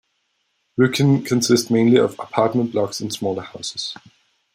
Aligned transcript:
Rykkinn 0.79 1.23
consists 1.27 1.69
mainly 1.69 1.97
of 1.99 2.13
apartment 2.15 2.71
blocks 2.71 3.01
and 3.01 3.13
smaller 3.13 3.43
houses. 3.43 3.95